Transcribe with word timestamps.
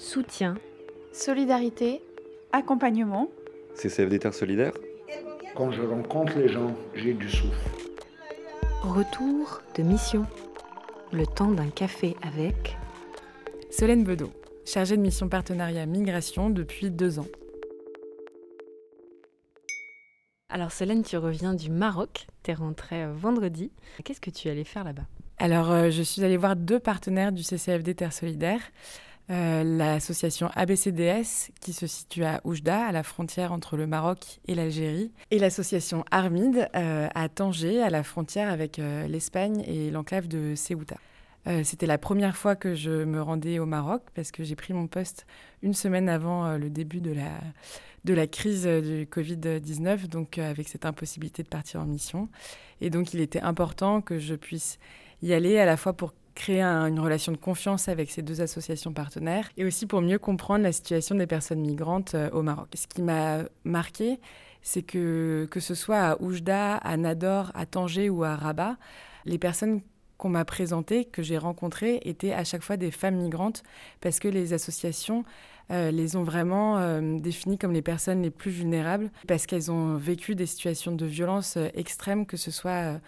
soutien, 0.00 0.54
solidarité, 1.12 2.00
accompagnement. 2.52 3.28
CCFD 3.74 4.18
Terre 4.18 4.34
Solidaire 4.34 4.72
Quand 5.54 5.70
je 5.70 5.82
rencontre 5.82 6.38
les 6.38 6.48
gens, 6.48 6.74
j'ai 6.94 7.12
du 7.12 7.28
souffle. 7.28 7.70
retour 8.82 9.60
de 9.76 9.82
mission. 9.82 10.26
Le 11.12 11.26
temps 11.26 11.50
d'un 11.50 11.68
café 11.68 12.16
avec 12.22 12.76
Solène 13.70 14.04
Bedeau, 14.04 14.30
chargée 14.64 14.96
de 14.96 15.02
mission 15.02 15.28
partenariat 15.28 15.84
migration 15.84 16.48
depuis 16.50 16.90
deux 16.90 17.18
ans. 17.18 17.26
Alors 20.48 20.72
Solène, 20.72 21.02
tu 21.02 21.16
reviens 21.18 21.52
du 21.54 21.70
Maroc, 21.70 22.26
tu 22.42 22.50
es 22.50 22.54
rentrée 22.54 23.04
euh, 23.04 23.12
vendredi. 23.12 23.70
Qu'est-ce 24.02 24.20
que 24.20 24.30
tu 24.30 24.48
allais 24.48 24.64
faire 24.64 24.82
là-bas? 24.82 25.04
Alors, 25.38 25.70
euh, 25.70 25.90
je 25.90 26.02
suis 26.02 26.24
allée 26.24 26.36
voir 26.36 26.56
deux 26.56 26.80
partenaires 26.80 27.32
du 27.32 27.42
CCFD 27.42 27.94
Terre 27.94 28.12
Solidaire. 28.12 28.60
Euh, 29.30 29.62
l'association 29.62 30.50
ABCDS 30.56 31.52
qui 31.60 31.72
se 31.72 31.86
situe 31.86 32.24
à 32.24 32.40
Oujda, 32.42 32.86
à 32.86 32.90
la 32.90 33.04
frontière 33.04 33.52
entre 33.52 33.76
le 33.76 33.86
Maroc 33.86 34.40
et 34.48 34.56
l'Algérie, 34.56 35.12
et 35.30 35.38
l'association 35.38 36.04
Armide 36.10 36.68
euh, 36.74 37.06
à 37.14 37.28
Tanger, 37.28 37.80
à 37.80 37.90
la 37.90 38.02
frontière 38.02 38.50
avec 38.50 38.80
euh, 38.80 39.06
l'Espagne 39.06 39.62
et 39.68 39.92
l'enclave 39.92 40.26
de 40.26 40.54
Ceuta. 40.56 40.96
C'était 41.64 41.86
la 41.86 41.96
première 41.96 42.36
fois 42.36 42.54
que 42.54 42.74
je 42.74 42.90
me 42.90 43.22
rendais 43.22 43.58
au 43.58 43.64
Maroc 43.64 44.02
parce 44.14 44.30
que 44.30 44.44
j'ai 44.44 44.54
pris 44.54 44.74
mon 44.74 44.86
poste 44.86 45.26
une 45.62 45.72
semaine 45.72 46.10
avant 46.10 46.58
le 46.58 46.68
début 46.68 47.00
de 47.00 47.12
la, 47.12 47.30
de 48.04 48.12
la 48.12 48.26
crise 48.26 48.66
du 48.66 49.06
Covid-19, 49.06 50.06
donc 50.06 50.36
avec 50.36 50.68
cette 50.68 50.84
impossibilité 50.84 51.42
de 51.42 51.48
partir 51.48 51.80
en 51.80 51.86
mission. 51.86 52.28
Et 52.82 52.90
donc 52.90 53.14
il 53.14 53.20
était 53.20 53.40
important 53.40 54.02
que 54.02 54.18
je 54.18 54.34
puisse 54.34 54.78
y 55.22 55.32
aller 55.32 55.58
à 55.58 55.64
la 55.64 55.78
fois 55.78 55.94
pour 55.94 56.12
créer 56.42 56.62
un- 56.62 56.86
une 56.86 57.00
relation 57.00 57.32
de 57.32 57.36
confiance 57.36 57.88
avec 57.88 58.10
ces 58.10 58.22
deux 58.22 58.40
associations 58.40 58.92
partenaires 58.92 59.48
et 59.58 59.64
aussi 59.64 59.84
pour 59.86 60.00
mieux 60.00 60.18
comprendre 60.18 60.62
la 60.64 60.72
situation 60.72 61.14
des 61.14 61.26
personnes 61.26 61.60
migrantes 61.60 62.14
euh, 62.14 62.30
au 62.32 62.42
Maroc. 62.42 62.68
Ce 62.74 62.86
qui 62.86 63.02
m'a 63.02 63.44
marqué, 63.64 64.18
c'est 64.62 64.82
que 64.82 65.46
que 65.50 65.60
ce 65.60 65.74
soit 65.74 66.00
à 66.10 66.16
Oujda, 66.22 66.76
à 66.76 66.96
Nador, 66.96 67.50
à 67.54 67.66
Tanger 67.66 68.08
ou 68.10 68.24
à 68.24 68.36
Rabat, 68.36 68.76
les 69.26 69.38
personnes 69.38 69.80
qu'on 70.18 70.30
m'a 70.30 70.44
présentées, 70.44 71.04
que 71.06 71.22
j'ai 71.22 71.38
rencontrées, 71.38 72.00
étaient 72.04 72.34
à 72.34 72.44
chaque 72.44 72.62
fois 72.62 72.76
des 72.76 72.90
femmes 72.90 73.16
migrantes 73.16 73.62
parce 74.00 74.18
que 74.18 74.28
les 74.28 74.52
associations 74.52 75.24
euh, 75.70 75.90
les 75.90 76.16
ont 76.16 76.24
vraiment 76.24 76.78
euh, 76.78 77.18
définies 77.18 77.58
comme 77.58 77.72
les 77.72 77.82
personnes 77.82 78.22
les 78.22 78.30
plus 78.30 78.50
vulnérables 78.50 79.10
parce 79.28 79.46
qu'elles 79.46 79.70
ont 79.70 79.96
vécu 79.96 80.34
des 80.34 80.46
situations 80.46 80.92
de 80.96 81.06
violence 81.06 81.56
extrêmes, 81.74 82.24
que 82.26 82.36
ce 82.36 82.50
soit 82.50 82.98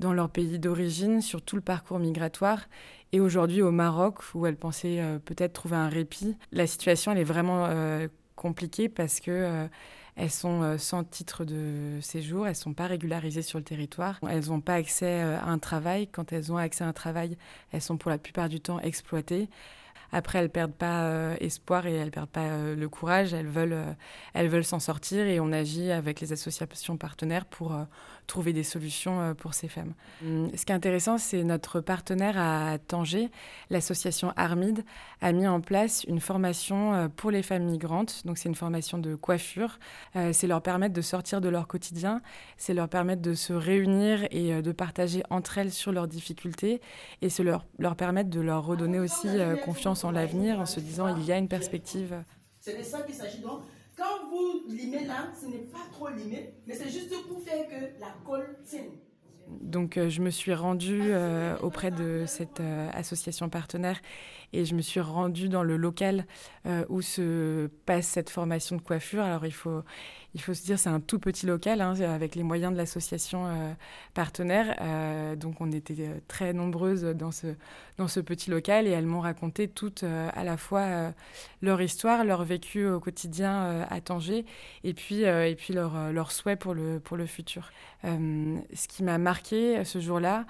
dans 0.00 0.12
leur 0.12 0.30
pays 0.30 0.58
d'origine, 0.58 1.20
sur 1.20 1.42
tout 1.42 1.56
le 1.56 1.62
parcours 1.62 1.98
migratoire, 1.98 2.60
et 3.12 3.20
aujourd'hui 3.20 3.62
au 3.62 3.70
Maroc, 3.70 4.18
où 4.34 4.46
elles 4.46 4.56
pensaient 4.56 5.00
euh, 5.00 5.18
peut-être 5.18 5.52
trouver 5.52 5.76
un 5.76 5.88
répit. 5.88 6.36
La 6.52 6.66
situation, 6.66 7.12
est 7.12 7.24
vraiment 7.24 7.66
euh, 7.66 8.08
compliquée 8.34 8.88
parce 8.88 9.20
que 9.20 9.30
euh, 9.30 9.66
elles 10.16 10.30
sont 10.30 10.78
sans 10.78 11.04
titre 11.04 11.44
de 11.44 11.98
séjour, 12.00 12.46
elles 12.46 12.56
sont 12.56 12.72
pas 12.72 12.86
régularisées 12.86 13.42
sur 13.42 13.58
le 13.58 13.64
territoire, 13.64 14.18
elles 14.28 14.48
n'ont 14.48 14.62
pas 14.62 14.74
accès 14.74 15.20
à 15.20 15.44
un 15.44 15.58
travail. 15.58 16.06
Quand 16.06 16.32
elles 16.32 16.50
ont 16.50 16.56
accès 16.56 16.84
à 16.84 16.86
un 16.86 16.94
travail, 16.94 17.36
elles 17.70 17.82
sont 17.82 17.98
pour 17.98 18.10
la 18.10 18.16
plupart 18.16 18.48
du 18.48 18.58
temps 18.58 18.80
exploitées. 18.80 19.50
Après, 20.12 20.38
elles 20.38 20.48
perdent 20.48 20.72
pas 20.72 21.34
espoir 21.40 21.86
et 21.86 21.92
elles 21.92 22.12
perdent 22.12 22.30
pas 22.30 22.48
le 22.74 22.88
courage. 22.88 23.34
Elles 23.34 23.46
veulent, 23.46 23.76
elles 24.32 24.48
veulent 24.48 24.64
s'en 24.64 24.80
sortir 24.80 25.26
et 25.26 25.38
on 25.38 25.52
agit 25.52 25.90
avec 25.90 26.20
les 26.20 26.32
associations 26.32 26.96
partenaires 26.96 27.44
pour 27.44 27.76
trouver 28.26 28.52
des 28.52 28.62
solutions 28.62 29.20
euh, 29.20 29.34
pour 29.34 29.54
ces 29.54 29.68
femmes. 29.68 29.94
Hum, 30.22 30.50
Ce 30.54 30.64
qui 30.64 30.72
est 30.72 30.74
intéressant, 30.74 31.18
c'est 31.18 31.42
notre 31.44 31.80
partenaire 31.80 32.38
à 32.38 32.78
Tanger, 32.78 33.30
l'association 33.70 34.32
Armide, 34.36 34.84
a 35.20 35.32
mis 35.32 35.46
en 35.46 35.60
place 35.60 36.04
une 36.04 36.20
formation 36.20 36.94
euh, 36.94 37.08
pour 37.08 37.30
les 37.30 37.42
femmes 37.42 37.64
migrantes. 37.64 38.22
Donc, 38.26 38.38
c'est 38.38 38.48
une 38.48 38.54
formation 38.54 38.98
de 38.98 39.14
coiffure. 39.14 39.78
Euh, 40.16 40.32
c'est 40.32 40.46
leur 40.46 40.62
permettre 40.62 40.94
de 40.94 41.02
sortir 41.02 41.40
de 41.40 41.48
leur 41.48 41.66
quotidien, 41.66 42.20
c'est 42.56 42.74
leur 42.74 42.88
permettre 42.88 43.22
de 43.22 43.34
se 43.34 43.52
réunir 43.52 44.26
et 44.30 44.62
de 44.62 44.72
partager 44.72 45.22
entre 45.30 45.58
elles 45.58 45.72
sur 45.72 45.92
leurs 45.92 46.08
difficultés 46.08 46.80
et 47.22 47.28
c'est 47.28 47.42
leur, 47.42 47.64
leur 47.78 47.96
permettre 47.96 48.30
de 48.30 48.40
leur 48.40 48.64
redonner 48.64 48.98
aussi 48.98 49.28
confiance 49.64 50.04
en 50.04 50.10
l'avenir 50.10 50.60
en 50.60 50.66
se 50.66 50.80
disant 50.80 51.14
il 51.16 51.24
y 51.24 51.32
a 51.32 51.38
une 51.38 51.48
perspective. 51.48 52.14
C'est 52.60 52.78
de 52.78 52.82
ça 52.82 53.02
qu'il 53.02 53.14
s'agit 53.14 53.38
donc. 53.40 53.62
Quand 53.96 54.28
vous 54.30 54.68
limez 54.68 55.06
là, 55.06 55.28
ce 55.40 55.46
n'est 55.46 55.66
pas 55.72 55.86
trop 55.90 56.08
limé, 56.10 56.54
mais 56.66 56.74
c'est 56.74 56.90
juste 56.90 57.14
pour 57.26 57.42
faire 57.42 57.66
que 57.66 57.98
la 58.00 58.14
colle 58.24 58.58
tienne. 58.64 58.90
Donc 59.48 59.96
euh, 59.96 60.08
je 60.08 60.20
me 60.20 60.30
suis 60.30 60.54
rendue 60.54 61.02
euh, 61.04 61.56
auprès 61.60 61.90
de 61.90 62.24
cette 62.26 62.60
euh, 62.60 62.90
association 62.92 63.48
partenaire 63.48 64.00
et 64.52 64.64
je 64.64 64.74
me 64.74 64.82
suis 64.82 65.00
rendue 65.00 65.48
dans 65.48 65.62
le 65.62 65.76
local 65.76 66.24
où 66.88 67.02
se 67.02 67.66
passe 67.84 68.06
cette 68.06 68.30
formation 68.30 68.76
de 68.76 68.80
coiffure. 68.80 69.22
Alors 69.22 69.44
il 69.44 69.52
faut, 69.52 69.82
il 70.36 70.42
faut 70.42 70.52
se 70.52 70.62
dire 70.62 70.78
c'est 70.78 70.90
un 70.90 71.00
tout 71.00 71.18
petit 71.18 71.46
local 71.46 71.80
hein, 71.80 71.98
avec 72.02 72.34
les 72.34 72.42
moyens 72.42 72.70
de 72.70 72.76
l'association 72.76 73.46
euh, 73.46 73.72
partenaire. 74.12 74.76
Euh, 74.82 75.34
donc 75.34 75.62
on 75.62 75.72
était 75.72 75.96
euh, 76.00 76.18
très 76.28 76.52
nombreuses 76.52 77.04
dans 77.04 77.32
ce, 77.32 77.46
dans 77.96 78.06
ce 78.06 78.20
petit 78.20 78.50
local 78.50 78.86
et 78.86 78.90
elles 78.90 79.06
m'ont 79.06 79.22
raconté 79.22 79.66
toutes 79.66 80.04
à 80.04 80.44
la 80.44 80.58
fois 80.58 81.14
leur 81.62 81.80
histoire, 81.80 82.22
leur 82.22 82.44
vécu 82.44 82.86
au 82.86 83.00
quotidien 83.00 83.86
à 83.88 84.00
Tanger 84.02 84.44
et 84.84 84.92
puis, 84.92 85.22
et 85.22 85.54
puis 85.56 85.72
leur, 85.72 86.12
leur 86.12 86.30
souhait 86.30 86.56
pour 86.56 86.74
le, 86.74 87.00
pour 87.00 87.16
le 87.16 87.24
futur. 87.24 87.70
Ce 88.04 88.88
qui 88.88 89.02
m'a 89.02 89.16
marqué 89.16 89.82
ce 89.84 89.98
jour-là, 90.00 90.44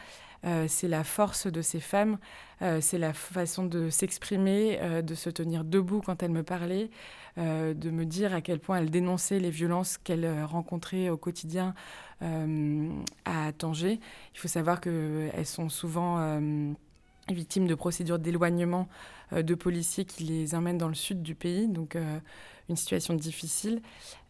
euh, 0.44 0.66
c'est 0.68 0.88
la 0.88 1.04
force 1.04 1.46
de 1.46 1.62
ces 1.62 1.80
femmes, 1.80 2.18
euh, 2.62 2.80
c'est 2.80 2.98
la 2.98 3.12
façon 3.12 3.64
de 3.64 3.90
s'exprimer, 3.90 4.78
euh, 4.80 5.02
de 5.02 5.14
se 5.14 5.30
tenir 5.30 5.64
debout 5.64 6.00
quand 6.04 6.22
elles 6.22 6.30
me 6.30 6.42
parlaient, 6.42 6.90
de 7.38 7.90
me 7.90 8.06
dire 8.06 8.32
à 8.32 8.40
quel 8.40 8.60
point 8.60 8.78
elles 8.78 8.88
dénonçaient 8.88 9.40
les 9.40 9.50
violences 9.50 9.98
qu'elles 9.98 10.42
rencontraient 10.44 11.10
au 11.10 11.18
quotidien 11.18 11.74
à 12.22 13.52
Tanger. 13.58 14.00
Il 14.34 14.40
faut 14.40 14.48
savoir 14.48 14.80
qu'elles 14.80 15.44
sont 15.44 15.68
souvent 15.68 16.40
victimes 17.28 17.66
de 17.66 17.74
procédures 17.74 18.18
d'éloignement 18.18 18.88
de 19.32 19.54
policiers 19.54 20.06
qui 20.06 20.24
les 20.24 20.54
emmènent 20.54 20.78
dans 20.78 20.88
le 20.88 20.94
sud 20.94 21.22
du 21.22 21.34
pays, 21.34 21.68
donc 21.68 21.98
une 22.68 22.76
situation 22.76 23.14
difficile, 23.14 23.80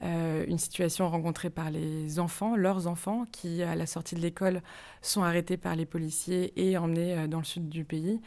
euh, 0.02 0.44
une 0.46 0.58
situation 0.58 1.08
rencontrée 1.08 1.50
par 1.50 1.70
les 1.70 2.18
enfants, 2.18 2.56
leurs 2.56 2.86
enfants, 2.86 3.24
qui 3.32 3.62
à 3.62 3.74
la 3.74 3.86
sortie 3.86 4.14
de 4.14 4.20
l'école 4.20 4.62
sont 5.00 5.22
arrêtés 5.22 5.56
par 5.56 5.74
les 5.74 5.86
policiers 5.86 6.52
et 6.56 6.76
emmenés 6.76 7.14
euh, 7.14 7.26
dans 7.26 7.38
le 7.38 7.44
sud 7.44 7.68
du 7.68 7.84
pays. 7.84 8.20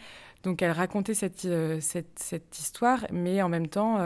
Donc 0.43 0.61
elles 0.61 0.71
racontaient 0.71 1.13
cette, 1.13 1.45
euh, 1.45 1.79
cette, 1.79 2.17
cette 2.17 2.57
histoire, 2.57 3.05
mais 3.11 3.41
en 3.41 3.49
même 3.49 3.67
temps, 3.67 3.99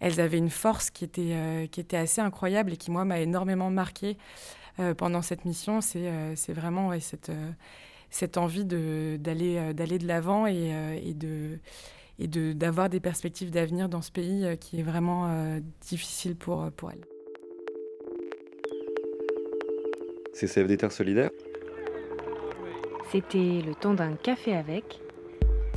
elles 0.00 0.20
avaient 0.20 0.38
une 0.38 0.50
force 0.50 0.90
qui 0.90 1.04
était, 1.04 1.68
qui 1.72 1.80
était 1.80 1.96
assez 1.96 2.20
incroyable 2.20 2.72
et 2.72 2.76
qui, 2.76 2.90
moi, 2.90 3.04
m'a 3.04 3.18
énormément 3.18 3.70
marquée 3.70 4.16
pendant 4.96 5.22
cette 5.22 5.44
mission. 5.44 5.80
C'est 5.80 6.52
vraiment 6.52 6.98
cette, 7.00 7.32
cette 8.10 8.36
envie 8.36 8.64
d'aller 8.64 9.18
de 9.74 10.06
l'avant 10.06 10.46
et 10.46 11.14
de 11.14 11.58
et 12.18 12.26
de- 12.28 12.52
d'avoir 12.52 12.88
des 12.88 13.00
perspectives 13.00 13.50
d'avenir 13.50 13.88
dans 13.88 14.02
ce 14.02 14.10
pays 14.10 14.44
euh, 14.44 14.56
qui 14.56 14.80
est 14.80 14.82
vraiment 14.82 15.28
euh, 15.28 15.60
difficile 15.88 16.36
pour, 16.36 16.62
euh, 16.62 16.70
pour 16.70 16.90
elles. 16.90 17.04
CCFD 20.34 20.76
Terre 20.76 20.92
Solidaire 20.92 21.30
C'était 23.10 23.60
Le 23.66 23.74
temps 23.74 23.94
d'un 23.94 24.14
café 24.14 24.54
avec, 24.54 25.00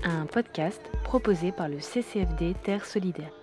un 0.04 0.26
podcast 0.26 0.82
proposé 1.04 1.52
par 1.52 1.68
le 1.70 1.80
CCFD 1.80 2.54
Terre 2.64 2.86
Solidaire. 2.86 3.34